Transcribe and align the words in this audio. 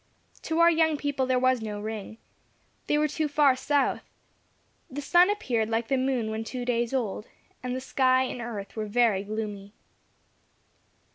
To 0.41 0.57
our 0.57 0.71
young 0.71 0.97
people 0.97 1.27
there 1.27 1.37
was 1.37 1.61
no 1.61 1.79
ring. 1.79 2.17
They 2.87 2.97
were 2.97 3.07
too 3.07 3.27
far 3.27 3.55
south. 3.55 4.09
The 4.89 4.99
sun 4.99 5.29
appeared 5.29 5.69
like 5.69 5.89
the 5.89 5.95
moon 5.97 6.31
when 6.31 6.43
two 6.43 6.65
days 6.65 6.91
old, 6.91 7.27
and 7.61 7.75
the 7.75 7.81
sky 7.81 8.23
and 8.23 8.41
earth 8.41 8.75
were 8.75 8.87
very 8.87 9.23
gloomy. 9.23 9.73